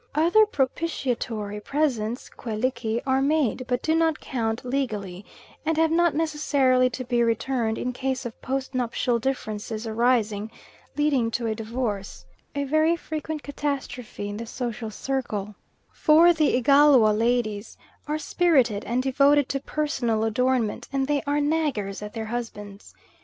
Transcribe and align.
Other 0.15 0.47
propitiatory 0.47 1.59
presents 1.59 2.27
(Kueliki) 2.35 3.03
are 3.05 3.21
made, 3.21 3.65
but 3.67 3.83
do 3.83 3.93
not 3.93 4.19
count 4.19 4.65
legally, 4.65 5.23
and 5.63 5.77
have 5.77 5.91
not 5.91 6.15
necessarily 6.15 6.89
to 6.89 7.03
be 7.03 7.21
returned 7.21 7.77
in 7.77 7.93
case 7.93 8.25
of 8.25 8.41
post 8.41 8.73
nuptial 8.73 9.19
differences 9.19 9.85
arising 9.85 10.49
leading 10.97 11.29
to 11.29 11.45
a 11.45 11.53
divorce 11.53 12.25
a 12.55 12.63
very 12.63 12.95
frequent 12.95 13.43
catastrophe 13.43 14.27
in 14.27 14.37
the 14.37 14.47
social 14.47 14.89
circle; 14.89 15.53
for 15.91 16.33
the 16.33 16.55
Igalwa 16.55 17.11
ladies 17.15 17.77
are 18.07 18.17
spirited, 18.17 18.83
and 18.85 19.03
devoted 19.03 19.47
to 19.49 19.59
personal 19.59 20.23
adornment, 20.23 20.87
and 20.91 21.05
they 21.05 21.21
are 21.27 21.39
naggers 21.39 22.01
at 22.01 22.13
their 22.15 22.25
husbands. 22.25 22.95